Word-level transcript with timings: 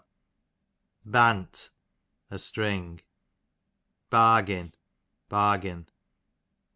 Bant, 1.05 1.69
a 2.31 2.39
string. 2.39 3.01
Bargin, 4.09 4.73
bargain. 5.29 5.89